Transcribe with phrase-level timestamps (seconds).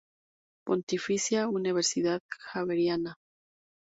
[0.65, 3.17] Pontificia Universidad Javeriana.